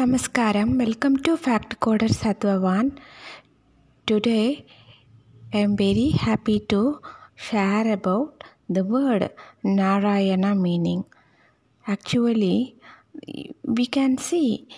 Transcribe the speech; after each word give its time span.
Namaskaram, 0.00 0.78
welcome 0.78 1.16
to 1.24 1.36
Fact 1.36 1.78
Coder 1.78 2.08
Satvavan. 2.08 2.96
Today 4.06 4.64
I 5.52 5.58
am 5.58 5.76
very 5.76 6.08
happy 6.08 6.60
to 6.70 7.02
share 7.34 7.92
about 7.92 8.42
the 8.66 8.82
word 8.82 9.30
Narayana 9.62 10.54
meaning. 10.54 11.04
Actually, 11.86 12.76
we 13.62 13.84
can 13.84 14.16
see 14.16 14.68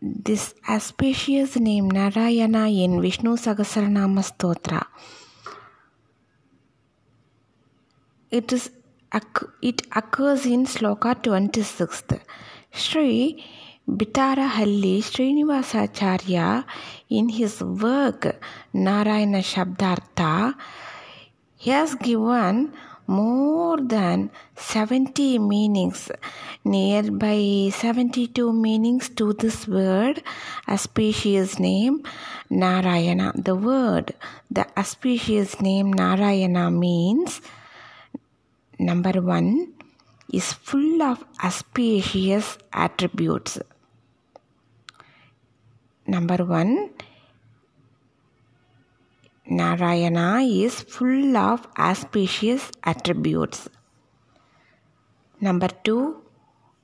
this 0.00 0.54
auspicious 0.66 1.56
name 1.56 1.90
Narayana 1.90 2.70
in 2.70 3.02
Vishnu 3.02 3.36
Sahasranama 3.36 4.24
Stotra. 4.30 4.86
It 8.30 8.50
is 8.50 8.70
it 9.60 9.82
occurs 9.94 10.46
in 10.46 10.64
Sloka 10.64 11.14
26th. 11.22 12.18
Sri 12.72 13.44
Bidarahalli 13.86 15.04
Srinivasacharya, 15.04 16.64
in 17.10 17.28
his 17.28 17.60
work 17.62 18.40
Narayana 18.72 19.40
Shabdartha, 19.40 20.54
has 21.66 21.94
given 21.96 22.72
more 23.06 23.76
than 23.76 24.30
70 24.56 25.38
meanings, 25.38 26.10
nearby 26.64 27.70
72 27.74 28.54
meanings 28.54 29.10
to 29.10 29.34
this 29.34 29.68
word, 29.68 30.22
auspicious 30.66 31.58
name 31.58 32.02
Narayana. 32.48 33.32
The 33.36 33.54
word, 33.54 34.14
the 34.50 34.66
auspicious 34.78 35.60
name 35.60 35.92
Narayana 35.92 36.70
means 36.70 37.42
number 38.78 39.20
one 39.20 39.74
is 40.32 40.54
full 40.54 41.02
of 41.02 41.22
auspicious 41.44 42.56
attributes. 42.72 43.58
Number 46.06 46.44
one, 46.44 46.90
Narayana 49.46 50.40
is 50.42 50.80
full 50.82 51.36
of 51.36 51.66
auspicious 51.78 52.70
attributes. 52.82 53.68
Number 55.40 55.68
two, 55.82 56.22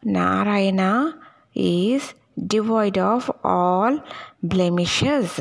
Narayana 0.02 1.18
is 1.54 2.14
devoid 2.46 2.96
of 2.98 3.30
all 3.44 4.00
blemishes. 4.42 5.40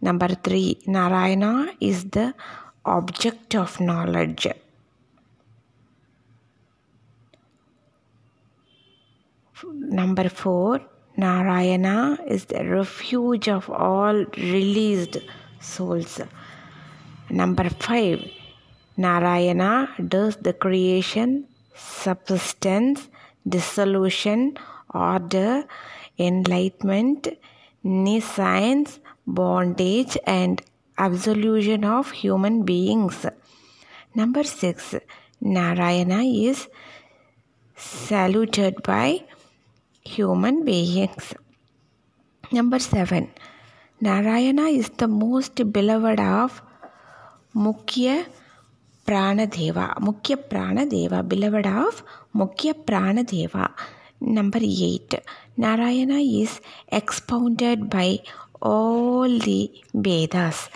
Number 0.00 0.28
three, 0.28 0.78
Narayana 0.86 1.72
is 1.80 2.04
the 2.04 2.34
object 2.84 3.54
of 3.54 3.78
knowledge. 3.80 4.46
Number 9.64 10.28
four, 10.28 10.80
Narayana 11.22 12.18
is 12.26 12.46
the 12.46 12.64
refuge 12.64 13.48
of 13.48 13.70
all 13.70 14.16
released 14.52 15.18
souls. 15.60 16.20
Number 17.30 17.68
five, 17.70 18.28
Narayana 18.96 19.88
does 20.14 20.34
the 20.46 20.52
creation, 20.52 21.46
subsistence, 21.76 23.08
dissolution, 23.48 24.58
order, 24.92 25.64
enlightenment, 26.18 27.28
nescience, 27.84 28.98
bondage, 29.24 30.18
and 30.26 30.60
absolution 30.98 31.84
of 31.84 32.10
human 32.10 32.64
beings. 32.64 33.24
Number 34.12 34.42
six, 34.42 34.96
Narayana 35.40 36.22
is 36.24 36.66
saluted 37.76 38.82
by 38.82 39.24
human 40.04 40.64
beings. 40.64 41.34
Number 42.50 42.78
seven, 42.78 43.30
Narayana 44.00 44.66
is 44.66 44.90
the 44.90 45.06
most 45.06 45.54
beloved 45.72 46.20
of 46.20 46.60
Mukhya 47.54 48.26
Pranadeva. 49.06 49.94
Mukhya 50.00 50.36
Pranadeva, 50.36 51.26
beloved 51.26 51.66
of 51.66 52.02
Mukhya 52.34 52.74
Pranadeva. 52.74 53.70
Number 54.20 54.58
eight, 54.62 55.14
Narayana 55.56 56.18
is 56.18 56.60
expounded 56.88 57.88
by 57.88 58.20
all 58.60 59.28
the 59.38 59.70
Vedas. 59.94 60.68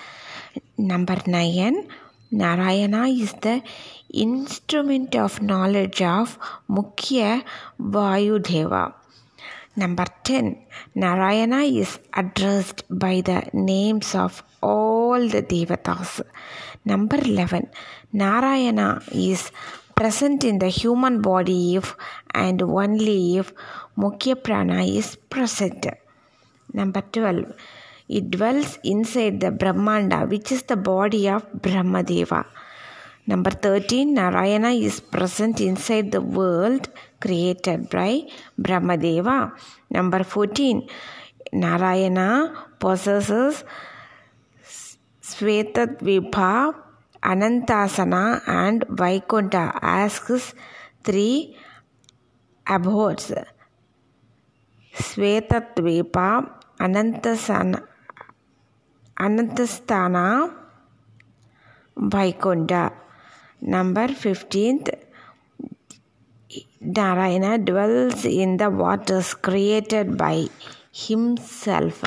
Number 0.78 1.18
nine, 1.26 1.88
Narayana 2.30 3.06
is 3.08 3.32
the 3.34 3.62
instrument 4.12 5.14
of 5.14 5.42
knowledge 5.42 6.02
of 6.02 6.38
Mukhya 6.68 7.42
Vayudeva. 7.80 8.94
Number 9.78 10.06
10. 10.24 10.56
Narayana 10.94 11.60
is 11.80 11.98
addressed 12.14 12.84
by 12.88 13.20
the 13.20 13.42
names 13.52 14.14
of 14.14 14.42
all 14.62 15.20
the 15.28 15.42
Devatas. 15.42 16.22
Number 16.86 17.18
11. 17.18 17.68
Narayana 18.14 19.02
is 19.12 19.52
present 19.94 20.44
in 20.44 20.58
the 20.60 20.68
human 20.68 21.20
body 21.20 21.76
if 21.76 21.94
and 22.32 22.62
only 22.62 23.36
if 23.36 23.52
Mukhya 23.98 24.42
Prana 24.42 24.82
is 24.82 25.16
present. 25.16 25.86
Number 26.72 27.02
12. 27.02 27.52
It 28.08 28.30
dwells 28.30 28.78
inside 28.82 29.40
the 29.40 29.50
Brahmanda, 29.50 30.26
which 30.26 30.52
is 30.52 30.62
the 30.62 30.76
body 30.76 31.28
of 31.28 31.44
Brahmadeva. 31.52 32.46
Number 33.28 33.50
13, 33.50 34.14
Narayana 34.14 34.70
is 34.70 35.00
present 35.00 35.60
inside 35.60 36.12
the 36.12 36.20
world 36.20 36.88
created 37.20 37.90
by 37.90 38.22
Brahmadeva. 38.56 39.50
Number 39.90 40.22
14, 40.22 40.88
Narayana 41.52 42.54
possesses 42.78 43.64
Svetadvipa, 45.20 46.72
Anantasana, 47.20 48.42
and 48.46 48.84
Vaikuntha 48.88 49.76
as 49.82 50.18
his 50.28 50.54
three 51.02 51.56
abodes. 52.64 53.32
Svetadvipa, 54.94 56.48
Anantasana, 56.78 57.82
Anantasthana, 59.18 60.54
Vaikuntha. 61.96 63.05
Number 63.60 64.08
15th 64.08 64.94
Narayana 66.80 67.58
dwells 67.58 68.24
in 68.24 68.58
the 68.58 68.70
waters 68.70 69.34
created 69.34 70.16
by 70.16 70.46
himself 70.92 72.04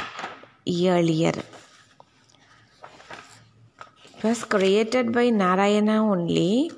earlier. 0.67 1.33
It 4.15 4.23
was 4.23 4.45
created 4.45 5.11
by 5.11 5.31
Narayana 5.31 6.03
only. 6.03 6.71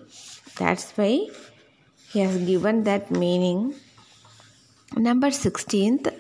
That's 0.58 0.92
why 0.98 1.28
he 2.12 2.20
has 2.20 2.38
given 2.38 2.84
that 2.84 3.12
meaning. 3.12 3.76
Number 4.96 5.28
16th 5.28 6.14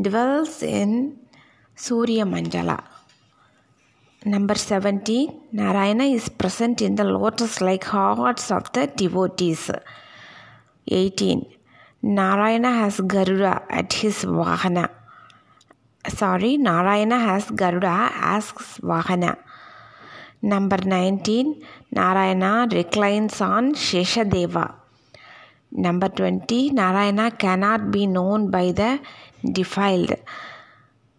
dwells 0.00 0.62
in 0.62 1.18
Surya 1.74 2.24
Mandala. 2.24 2.99
Number 4.26 4.54
17 4.54 5.48
Narayana 5.52 6.04
is 6.04 6.28
present 6.28 6.82
in 6.82 6.94
the 6.94 7.04
lotus 7.04 7.62
like 7.62 7.84
hearts 7.84 8.50
of 8.50 8.70
the 8.74 8.86
devotees. 8.86 9.70
18 10.86 11.46
Narayana 12.02 12.70
has 12.70 13.00
Garuda 13.00 13.62
at 13.70 13.94
his 13.94 14.26
Vahana. 14.26 14.90
Sorry, 16.06 16.58
Narayana 16.58 17.18
has 17.18 17.50
Garuda 17.50 18.10
as 18.12 18.52
Vahana. 18.82 19.38
Number 20.42 20.76
19 20.84 21.64
Narayana 21.90 22.68
reclines 22.70 23.40
on 23.40 23.72
Sheshadeva. 23.72 24.74
Number 25.72 26.10
20 26.10 26.72
Narayana 26.72 27.30
cannot 27.30 27.90
be 27.90 28.06
known 28.06 28.50
by 28.50 28.72
the 28.72 29.00
defiled. 29.42 30.12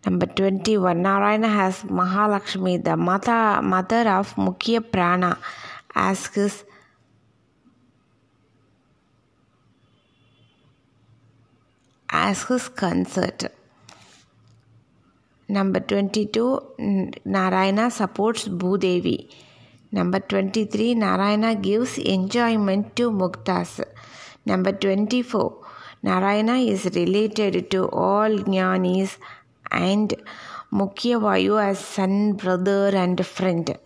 Number 0.05 0.25
21 0.25 1.01
Narayana 1.01 1.47
has 1.47 1.83
Mahalakshmi, 1.83 2.83
the 2.83 2.97
mother, 2.97 3.61
mother 3.61 4.09
of 4.09 4.33
Mukhya 4.35 4.81
Prana, 4.91 5.37
as 5.93 6.25
his 6.27 6.63
as 12.09 12.43
his 12.43 12.67
consort. 12.69 13.45
Number 15.47 15.79
22 15.79 17.19
Narayana 17.25 17.91
supports 17.91 18.47
Bhudevi. 18.47 19.29
Number 19.91 20.19
23 20.19 20.95
Narayana 20.95 21.55
gives 21.55 21.97
enjoyment 21.99 22.95
to 22.95 23.11
Muktas. 23.11 23.83
Number 24.45 24.71
24 24.71 25.57
Narayana 26.01 26.53
is 26.53 26.85
related 26.95 27.69
to 27.69 27.87
all 27.89 28.29
jnanis 28.29 29.17
and 29.71 30.13
Mukhya 30.71 31.19
Vayu 31.19 31.61
as 31.61 31.79
son, 31.79 32.33
brother, 32.33 32.95
and 32.95 33.25
friend. 33.25 33.77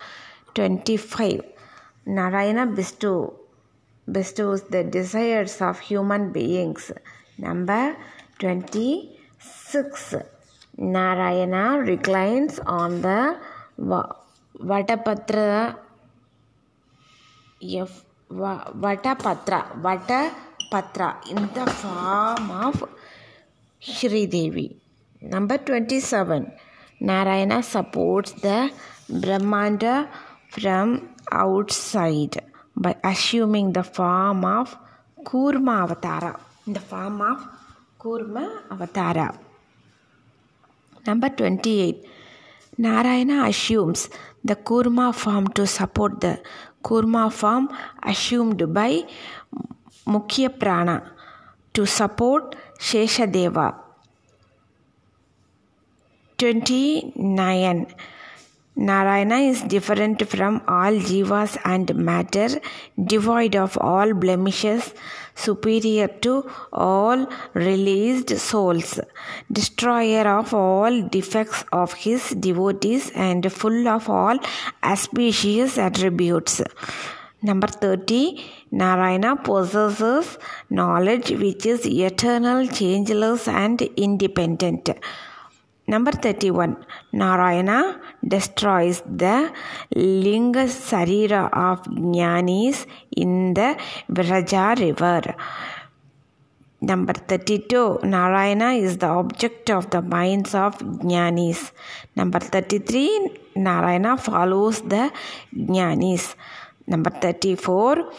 25. 0.53 1.41
Narayana 2.05 2.65
bestow, 2.67 3.33
bestows 4.11 4.63
the 4.63 4.83
desires 4.83 5.61
of 5.61 5.79
human 5.79 6.31
beings. 6.31 6.91
Number 7.37 7.95
26. 8.39 10.15
Narayana 10.77 11.79
reclines 11.79 12.59
on 12.59 13.01
the 13.01 13.37
Vatapatra 14.59 15.75
F, 17.63 18.05
Vatapatra 18.29 19.81
Vatapatra 19.81 21.27
in 21.29 21.49
the 21.53 21.65
form 21.71 22.51
of 22.51 22.83
Shri 23.79 24.27
Devi. 24.27 24.84
Number 25.25 25.57
27. 25.57 26.51
Narayana 26.99 27.63
supports 27.63 28.33
the 28.33 28.69
Brahmanda 29.09 30.07
from 30.49 31.15
outside 31.31 32.43
by 32.75 32.95
assuming 33.03 33.73
the 33.73 33.83
form 33.83 34.45
of 34.45 34.77
Kurma 35.23 35.87
Avatara. 35.87 36.39
In 36.67 36.73
the 36.73 36.79
form 36.79 37.21
of 37.21 37.41
Kurma 37.99 38.67
Avatara. 38.69 39.35
Number 41.07 41.29
28. 41.29 42.05
Narayana 42.77 43.47
assumes 43.49 44.09
the 44.43 44.55
Kurma 44.55 45.13
form 45.13 45.47
to 45.49 45.65
support 45.65 46.21
the 46.21 46.39
Kurma 46.83 47.31
form 47.31 47.69
assumed 48.03 48.71
by 48.71 49.03
Mukhya 50.05 50.59
Prana 50.59 51.11
to 51.73 51.87
support 51.87 52.55
Sheshadeva. 52.79 53.84
29. 56.37 57.87
Narayana 58.77 59.37
is 59.37 59.61
different 59.61 60.27
from 60.27 60.61
all 60.67 60.95
jivas 61.09 61.57
and 61.63 61.95
matter, 61.95 62.49
devoid 63.01 63.55
of 63.55 63.77
all 63.79 64.13
blemishes, 64.13 64.93
superior 65.33 66.09
to 66.09 66.43
all 66.73 67.25
released 67.53 68.37
souls, 68.37 68.99
destroyer 69.49 70.27
of 70.27 70.53
all 70.53 71.01
defects 71.03 71.63
of 71.71 71.93
his 71.93 72.31
devotees, 72.31 73.11
and 73.15 73.49
full 73.49 73.87
of 73.87 74.09
all 74.09 74.37
auspicious 74.83 75.77
attributes. 75.77 76.61
Number 77.41 77.67
30. 77.67 78.43
Narayana 78.71 79.37
possesses 79.37 80.37
knowledge 80.69 81.29
which 81.31 81.65
is 81.65 81.85
eternal, 81.85 82.67
changeless, 82.67 83.47
and 83.47 83.81
independent. 83.95 84.89
Number 85.87 86.11
31. 86.11 86.77
Narayana 87.13 88.01
destroys 88.27 89.03
the 89.05 89.53
Linga 89.95 90.65
Sarira 90.65 91.47
of 91.53 91.83
Jnanis 91.83 92.87
in 93.15 93.53
the 93.53 93.77
Viraja 94.09 94.75
river. 94.79 95.35
Number 96.81 97.13
32. 97.13 97.99
Narayana 98.03 98.73
is 98.73 98.97
the 98.97 99.07
object 99.07 99.69
of 99.69 99.91
the 99.91 100.01
minds 100.01 100.55
of 100.55 100.77
Jnanis. 100.79 101.71
Number 102.15 102.39
33. 102.39 103.29
Narayana 103.55 104.17
follows 104.17 104.81
the 104.81 105.11
Jnanis. 105.55 106.35
Number 106.87 107.11
34. 107.11 108.11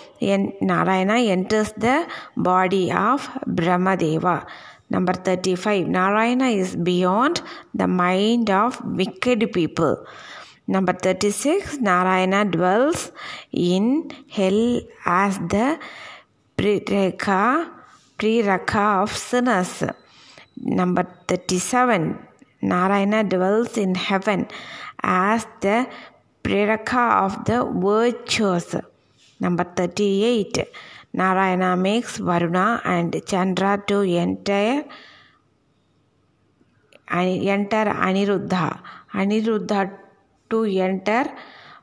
Narayana 0.61 1.15
enters 1.15 1.73
the 1.73 2.07
body 2.37 2.93
of 2.93 3.29
Brahmadeva. 3.45 4.47
Number 4.88 5.12
35. 5.12 5.88
Narayana 5.88 6.49
is 6.49 6.77
beyond 6.77 7.43
the 7.75 7.88
mind 7.88 8.50
of 8.50 8.81
wicked 8.85 9.53
people. 9.53 10.06
Number 10.69 10.93
36. 10.93 11.79
Narayana 11.79 12.44
dwells 12.44 13.12
in 13.53 14.11
hell 14.29 14.81
as 15.05 15.38
the 15.38 15.79
Preraka, 16.56 17.71
Preraka 18.19 19.03
of 19.03 19.17
sinners. 19.17 19.83
Number 20.56 21.05
37. 21.29 22.19
Narayana 22.62 23.25
dwells 23.25 23.77
in 23.77 23.94
heaven 23.94 24.49
as 25.03 25.47
the 25.61 25.89
Preraka 26.43 27.25
of 27.25 27.44
the 27.44 27.65
virtuous. 27.65 28.75
Number 29.41 29.65
38. 29.65 30.65
Narayana 31.17 31.77
makes 31.77 32.19
Varuna 32.19 32.83
and 32.85 33.11
Chandra 33.27 33.83
to 33.89 34.03
enter 34.03 34.85
enter 37.11 37.85
Aniruddha. 38.09 38.81
Aniruddha 39.15 39.91
to 40.51 40.65
enter 40.65 41.25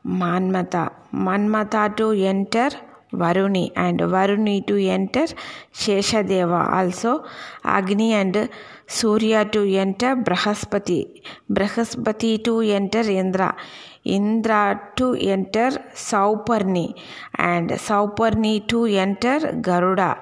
Manmata. 0.06 0.94
Manmata 1.12 1.96
to 1.98 2.12
enter 2.12 2.70
Varuni 3.13 3.71
and 3.75 4.00
Varuni 4.00 4.65
to 4.68 4.75
enter 4.77 5.25
Sheshadeva. 5.74 6.62
Also 6.71 7.24
Agni 7.63 8.13
and 8.13 8.50
Surya 8.88 9.45
to 9.45 9.62
enter 9.75 10.15
Brahaspati. 10.15 11.21
Brahaspati 11.50 12.44
to 12.44 12.62
enter 12.62 13.01
Indra. 13.01 13.56
Indra 14.04 14.92
to 14.98 15.13
enter 15.13 15.69
Sauparni 15.94 17.00
and 17.36 17.69
Sauparni 17.71 18.68
to 18.68 18.86
enter 18.86 19.39
Garuda 19.62 20.19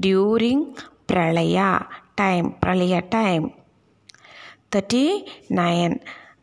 during 0.00 0.76
Pralaya 1.06 1.86
time. 2.16 2.54
Pralaya 2.60 3.08
time. 3.08 3.52
39. 4.70 6.00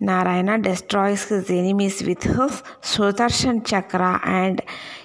Narayana 0.09 0.57
destroys 0.57 1.25
his 1.29 1.49
enemies 1.51 2.01
with 2.01 2.23
his 2.23 2.53
Sudarshan 2.91 3.63
Chakra 3.63 4.19
and 4.23 4.59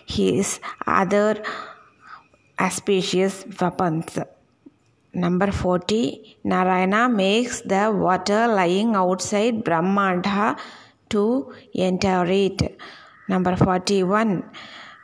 his 0.07 0.59
other 0.87 1.43
auspicious 2.59 3.45
weapons. 3.61 4.19
Number 5.13 5.53
40. 5.53 6.39
Narayana 6.45 7.11
makes 7.11 7.61
the 7.61 7.93
water 7.95 8.49
lying 8.49 8.95
outside 8.95 9.63
Brahmanda 9.63 10.57
to 11.11 11.53
enter 11.75 12.25
it. 12.25 12.81
Number 13.29 13.55
41. 13.55 14.45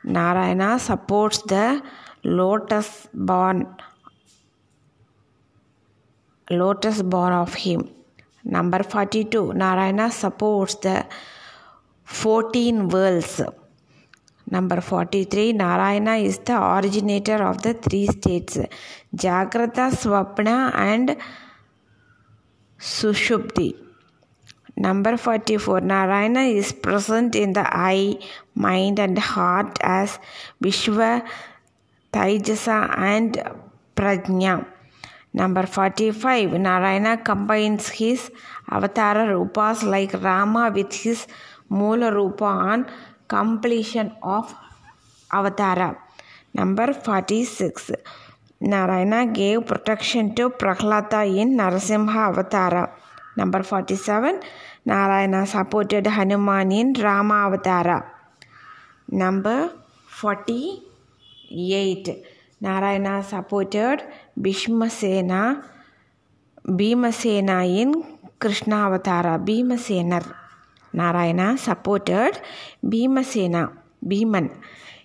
Narayana 0.05 0.79
supports 0.79 1.43
the 1.43 1.83
lotus 2.25 3.09
born 3.13 3.67
lotus 6.51 7.03
born 7.03 7.35
of 7.35 7.53
him. 7.53 8.02
Number 8.45 8.83
42. 8.83 9.53
Narayana 9.53 10.11
supports 10.11 10.75
the 10.77 11.07
14 12.05 12.89
worlds. 12.89 13.41
Number 14.51 14.81
43. 14.81 15.53
Narayana 15.53 16.17
is 16.17 16.39
the 16.39 16.61
originator 16.61 17.43
of 17.43 17.63
the 17.63 17.75
three 17.75 18.07
states 18.07 18.59
Jagrata, 19.15 19.91
Swapna, 19.93 20.75
and 20.75 21.17
Sushupti. 22.79 23.77
Number 24.77 25.17
44. 25.17 25.81
Narayana 25.83 26.41
is 26.41 26.73
present 26.73 27.37
in 27.37 27.53
the 27.53 27.65
eye, 27.65 28.19
mind, 28.55 28.99
and 28.99 29.19
heart 29.19 29.79
as 29.83 30.19
Vishwa, 30.63 31.27
Taijasa, 32.13 32.99
and 32.99 33.43
Prajna. 33.95 34.67
Number 35.35 35.67
45. 35.67 36.61
Narayana 36.61 37.17
combines 37.17 37.89
his 37.89 38.31
avatara 38.71 39.27
rupas 39.27 39.83
like 39.83 40.13
Rama 40.23 40.71
with 40.75 40.93
his 40.93 41.27
Mula 41.71 42.13
Rupa 42.13 42.45
on 42.45 42.87
completion 43.27 44.13
of 44.23 44.55
avatara. 45.33 45.97
Number 46.53 46.93
46. 46.93 47.93
Narayana 48.61 49.25
gave 49.27 49.65
protection 49.67 50.35
to 50.35 50.51
Prahlada 50.51 51.25
in 51.27 51.57
Narasimha 51.57 52.31
avatara. 52.31 52.91
Number 53.35 53.63
47. 53.63 54.41
Narayana 54.85 55.47
supported 55.47 56.07
Hanuman 56.07 56.73
in 56.73 56.93
Rama 56.93 57.49
avatara. 57.49 58.05
Number 59.09 59.71
48. 60.09 62.23
Narayana 62.61 63.23
supported 63.25 64.03
Bhishmasena, 64.39 65.63
Bhimasena 66.67 67.67
in 67.67 68.19
Krishna 68.39 68.89
avatara. 68.89 69.45
Bhimasenar. 69.45 70.35
Narayana 70.93 71.57
supported 71.59 72.41
Bhimasena, 72.85 73.73
Bhiman 74.05 74.51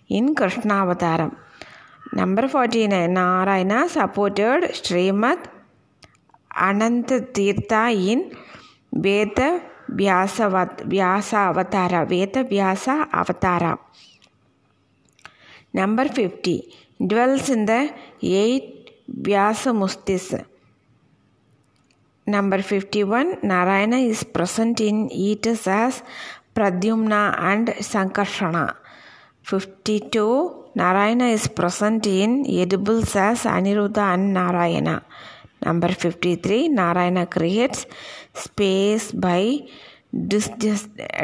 in 0.09 0.35
Krishna 0.35 0.85
avataram. 0.85 1.35
Number 2.13 2.47
49. 2.47 3.13
Narayana 3.13 3.89
supported 3.89 4.71
Srimad 4.71 5.39
Ananta 6.55 7.21
Tirtha 7.21 7.93
in 7.93 8.31
Veda 8.91 9.61
Vyasa, 9.89 10.49
Vyasa 10.85 11.51
Avatara. 11.51 12.07
Veda 12.07 12.43
Vyasa 12.43 13.07
Avatara. 13.11 13.77
Number 15.73 16.07
50. 16.07 16.73
Dwells 17.05 17.49
in 17.49 17.65
the 17.65 17.93
eight 18.21 18.76
Vyasa 19.07 19.71
Mushtis. 19.71 20.45
Number 22.25 22.61
51. 22.61 23.39
Narayana 23.41 23.97
is 23.97 24.23
present 24.23 24.81
in 24.81 25.09
eaters 25.11 25.65
as 25.67 26.03
Pradyumna 26.53 27.35
and 27.39 27.69
Sankarshana. 27.79 28.75
52. 29.43 30.65
Narayana 30.75 31.27
is 31.27 31.47
present 31.47 32.05
in 32.05 32.45
edibles 32.49 33.15
as 33.15 33.43
Aniruddha 33.43 34.13
and 34.13 34.33
Narayana. 34.33 35.03
Number 35.65 35.87
53 35.87 36.67
Narayana 36.67 37.25
creates 37.27 37.85
space 38.33 39.11
by 39.13 39.61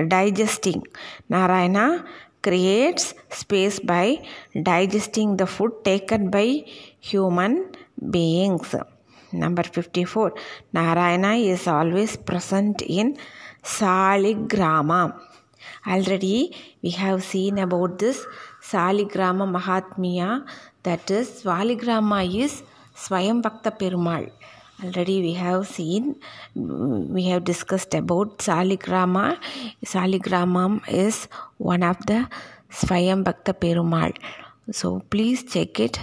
digesting. 0.08 0.84
Narayana 1.30 2.06
creates 2.42 3.13
space 3.30 3.80
by 3.80 4.25
digesting 4.62 5.38
the 5.38 5.46
food 5.46 5.84
taken 5.84 6.30
by 6.30 6.63
human 7.10 7.53
beings. 8.15 8.75
Number 9.31 9.63
54 9.63 10.33
Narayana 10.74 11.33
is 11.53 11.67
always 11.67 12.15
present 12.17 12.81
in 12.83 13.17
Saligrama. 13.62 15.01
Already 15.88 16.55
we 16.81 16.91
have 16.91 17.24
seen 17.24 17.57
about 17.57 18.00
this 18.00 18.25
Saligrama 18.62 19.45
Mahatmya 19.57 20.45
that 20.83 21.10
is 21.12 21.43
Saligrama 21.43 22.19
is 22.43 22.63
Swayam 22.95 23.41
Vyakta. 23.41 24.31
Already 24.83 25.22
we 25.22 25.33
have 25.33 25.67
seen, 25.67 26.15
we 26.55 27.24
have 27.24 27.43
discussed 27.43 27.93
about 27.93 28.38
Saligrama. 28.39 29.38
Saligramam 29.83 30.81
is 30.88 31.27
one 31.57 31.83
of 31.83 31.98
the 32.05 32.27
Swayam 32.69 33.24
Vyakta. 33.24 34.13
So 34.72 35.01
please 35.10 35.43
check 35.43 35.77
it 35.82 36.00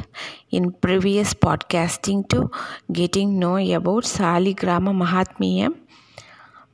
in 0.51 0.73
previous 0.73 1.33
podcasting 1.33 2.29
to 2.29 2.51
getting 2.93 3.39
know 3.39 3.57
about 3.57 4.05
Saligrama 4.05 4.93
Mahatmya. 4.95 5.75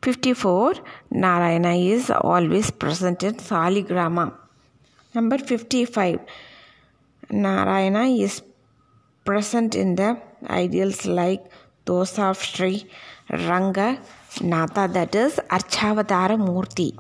54 0.03 0.75
Narayana 1.13 1.75
is 1.75 2.11
always 2.11 2.73
present 2.73 3.23
in 3.23 3.35
Saligrama. 3.35 4.35
Number 5.15 5.39
55 5.39 6.19
Narayana 7.31 8.07
is 8.07 8.43
present 9.25 9.77
in 9.77 9.95
the 9.95 10.21
ideals 10.51 11.07
like 11.07 11.45
those 11.85 12.19
of 12.19 12.43
Sri 12.43 12.85
Ranga 13.31 14.01
Natha, 14.41 14.89
that 14.93 15.15
is 15.15 15.41
Archavatara 15.51 16.37
Murti. 16.37 16.99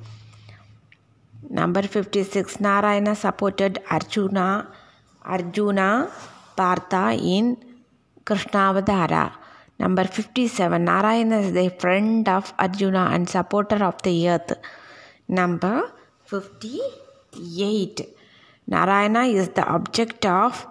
Number 1.51 1.83
56 1.83 2.61
Narayana 2.61 3.15
supported 3.15 3.81
Arjuna 3.91 4.69
Arjuna 5.27 6.09
Partha 6.57 7.17
in 7.21 7.57
Krishnavatara. 8.25 9.33
Number 9.79 10.05
57 10.05 10.85
Narayana 10.85 11.39
is 11.41 11.53
the 11.53 11.69
friend 11.79 12.29
of 12.29 12.53
Arjuna 12.59 13.11
and 13.13 13.29
supporter 13.29 13.85
of 13.85 14.01
the 14.03 14.29
earth. 14.31 14.53
Number 15.29 15.93
58 16.25 18.09
Narayana 18.69 19.25
is 19.25 19.51
the 19.51 19.67
object 19.67 20.25
of 20.25 20.67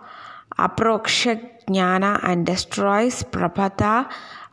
aparoksha 0.57 1.33
jnana 1.67 2.19
and 2.23 2.45
destroys 2.45 3.23
prapata 3.23 4.09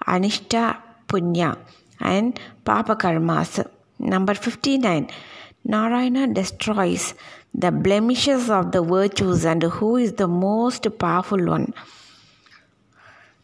anishta 0.07 0.77
punya 1.09 1.57
and 2.01 2.39
papa 2.65 2.97
karmas. 2.97 3.65
Number 3.99 4.35
59 4.35 5.09
Narayana 5.65 6.27
destroys 6.27 7.15
the 7.55 7.71
blemishes 7.71 8.51
of 8.51 8.73
the 8.73 8.83
virtues 8.83 9.45
and 9.45 9.63
who 9.63 9.97
is 9.97 10.15
the 10.15 10.27
most 10.27 10.87
powerful 10.99 11.45
one. 11.47 11.73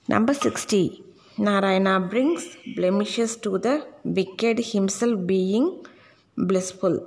Number 0.08 0.34
60. 0.34 1.04
Narayana 1.38 2.00
brings 2.00 2.56
blemishes 2.75 3.37
to 3.37 3.58
the 3.58 3.87
wicked, 4.02 4.58
himself 4.58 5.25
being 5.26 5.87
blissful. 6.37 7.06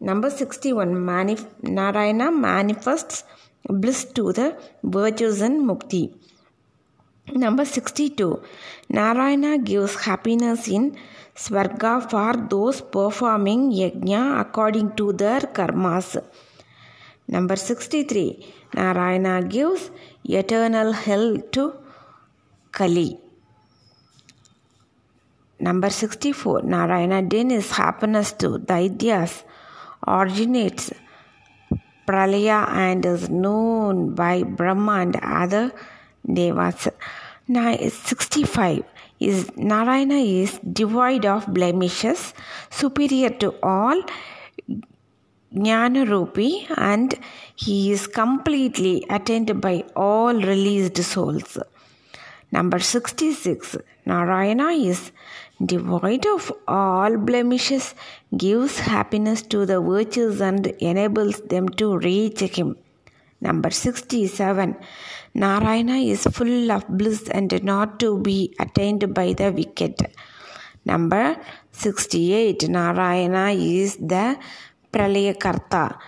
Number 0.00 0.28
61. 0.28 0.94
Manif- 0.94 1.46
Narayana 1.62 2.30
manifests 2.30 3.24
bliss 3.64 4.04
to 4.04 4.32
the 4.32 4.56
virtues 4.82 5.40
and 5.40 5.66
mukti. 5.66 6.12
Number 7.34 7.64
62. 7.64 8.42
Narayana 8.88 9.58
gives 9.58 9.94
happiness 10.04 10.68
in 10.68 10.96
Svarga 11.34 12.10
for 12.10 12.48
those 12.48 12.80
performing 12.80 13.70
yajna 13.70 14.40
according 14.40 14.96
to 14.96 15.12
their 15.12 15.40
karmas. 15.40 16.22
Number 17.28 17.56
63. 17.56 18.46
Narayana 18.74 19.42
gives 19.42 19.90
eternal 20.24 20.92
hell 20.92 21.36
to 21.52 21.74
Kali. 22.72 23.18
Number 25.60 25.90
64. 25.90 26.62
Narayana 26.62 27.22
denies 27.22 27.70
happiness 27.72 28.32
to 28.32 28.58
Daityas, 28.58 29.42
originates 30.06 30.92
Pralaya 32.08 32.66
and 32.70 33.04
is 33.04 33.28
known 33.28 34.14
by 34.14 34.42
Brahma 34.42 34.92
and 35.00 35.16
other 35.22 35.72
devas. 36.32 36.88
65 37.48 38.84
is 39.20 39.50
Narayana 39.56 40.16
is 40.16 40.58
devoid 40.58 41.24
of 41.24 41.46
blemishes, 41.46 42.34
superior 42.70 43.30
to 43.30 43.54
all 43.62 44.02
Jnanarupi, 45.54 46.66
and 46.76 47.18
he 47.56 47.90
is 47.90 48.06
completely 48.06 49.06
attained 49.08 49.60
by 49.62 49.82
all 49.96 50.34
released 50.34 51.02
souls. 51.02 51.58
Number 52.52 52.78
66 52.78 53.76
Narayana 54.04 54.68
is 54.72 55.10
devoid 55.64 56.26
of 56.26 56.52
all 56.66 57.16
blemishes, 57.16 57.94
gives 58.36 58.78
happiness 58.78 59.42
to 59.42 59.64
the 59.64 59.80
virtues, 59.80 60.40
and 60.40 60.66
enables 60.66 61.40
them 61.40 61.68
to 61.70 61.96
reach 61.96 62.40
him. 62.40 62.76
Number 63.40 63.70
67 63.70 64.76
Narayana 65.34 65.98
is 65.98 66.24
full 66.24 66.70
of 66.72 66.86
bliss 66.88 67.28
and 67.28 67.52
not 67.62 68.00
to 68.00 68.18
be 68.18 68.54
attained 68.58 69.14
by 69.14 69.32
the 69.32 69.52
wicked. 69.52 69.94
Number 70.84 71.36
68 71.72 72.68
Narayana 72.68 73.50
is 73.52 73.96
the 73.96 74.38
Pralayakarta, 74.92 75.98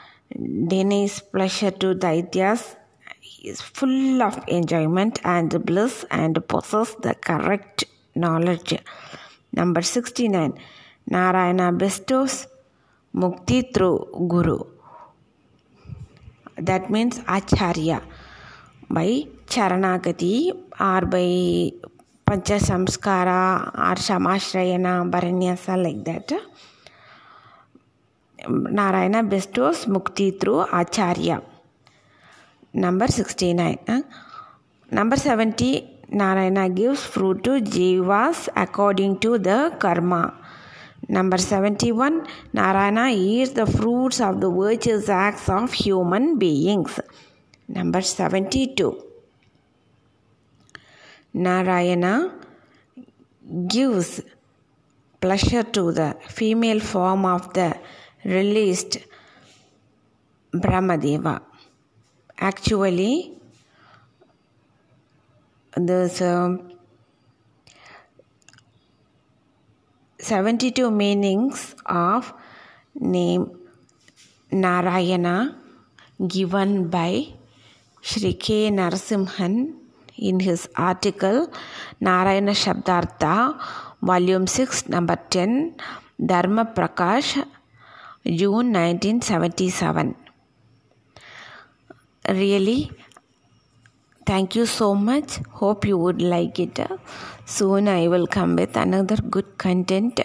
denies 0.69 1.21
pleasure 1.21 1.71
to 1.71 1.95
Daityas, 1.95 2.77
He 3.21 3.49
is 3.50 3.61
full 3.61 4.23
of 4.23 4.43
enjoyment 4.49 5.21
and 5.25 5.50
bliss 5.67 6.05
and 6.11 6.37
possesses 6.49 6.97
the 7.03 7.15
correct 7.15 7.85
knowledge. 8.15 8.79
Number 9.53 9.83
69 9.83 10.55
Narayana 11.07 11.73
bestows 11.73 12.47
mukti 13.15 13.75
through 13.75 14.09
Guru. 14.29 14.61
That 16.57 16.91
means 16.91 17.21
Acharya 17.29 18.03
by 18.91 19.25
Sharanagati 19.47 20.51
or 20.81 21.07
by 21.07 21.71
Pancha 22.27 22.59
Samskara 22.59 23.69
or 23.69 23.95
Samashrayana 23.95 25.09
Bharanyasa 25.11 25.81
like 25.83 26.05
that. 26.05 26.33
Narayana 28.49 29.23
bestows 29.23 29.85
mukti 29.87 30.39
through 30.41 30.61
Acharya. 30.73 31.43
Number 32.75 33.07
69. 33.07 33.79
Number 34.91 35.17
70. 35.17 35.99
Narayana 36.11 36.69
gives 36.69 37.05
fruit 37.05 37.45
to 37.45 37.61
jivas 37.61 38.49
according 38.57 39.19
to 39.21 39.39
the 39.39 39.77
karma. 39.79 40.35
Number 41.09 41.39
71. 41.39 42.27
Narayana 42.53 43.11
eats 43.11 43.53
the 43.53 43.67
fruits 43.67 44.21
of 44.21 44.41
the 44.41 44.51
virtuous 44.51 45.09
acts 45.09 45.49
of 45.49 45.73
human 45.73 46.39
beings. 46.39 46.99
Number 47.71 48.03
72. 48.03 49.00
Narayana 51.35 52.35
gives 53.69 54.21
pleasure 55.21 55.62
to 55.62 55.93
the 55.93 56.17
female 56.29 56.81
form 56.81 57.25
of 57.27 57.53
the 57.55 57.79
released 58.25 58.99
Brahmadeva. 60.53 61.41
Actually, 62.39 63.39
there's 65.77 66.21
um, 66.23 66.73
72 70.19 70.91
meanings 70.91 71.77
of 71.87 72.35
name 72.97 73.57
Narayana 74.50 75.57
given 76.27 76.89
by 76.89 77.35
Shri 78.02 78.35
K. 78.35 78.71
Narasimhan 78.71 79.75
in 80.16 80.40
his 80.40 80.69
article 80.76 81.49
Narayana 82.00 82.52
Shabdartha, 82.52 83.59
Volume 84.02 84.47
6, 84.47 84.88
Number 84.88 85.16
10, 85.16 85.76
Dharma 86.25 86.64
Prakash, 86.66 87.45
June 88.25 88.73
1977. 88.73 90.14
Really, 92.28 92.90
thank 94.26 94.54
you 94.57 94.66
so 94.66 94.95
much. 94.95 95.38
Hope 95.50 95.87
you 95.87 95.99
would 95.99 96.23
like 96.23 96.59
it. 96.59 96.78
Soon 97.45 97.88
I 97.88 98.09
will 98.09 98.26
come 98.26 98.57
with 98.57 98.76
another 98.76 99.16
good 99.16 99.59
content. 99.59 100.21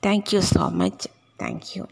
Thank 0.00 0.32
you 0.32 0.40
so 0.40 0.70
much. 0.70 1.06
Thank 1.38 1.76
you. 1.76 1.86